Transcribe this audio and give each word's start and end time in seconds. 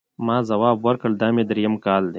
ما 0.25 0.37
ځواب 0.49 0.77
ورکړ، 0.81 1.11
دا 1.21 1.27
مې 1.35 1.43
درېیم 1.49 1.75
کال 1.85 2.03
دی. 2.07 2.09